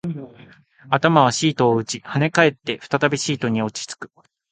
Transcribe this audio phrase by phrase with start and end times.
[0.89, 4.11] 頭はシートを打ち、跳ね返って、再びシートに落ち着く